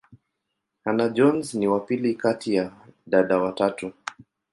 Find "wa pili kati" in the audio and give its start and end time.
1.67-2.53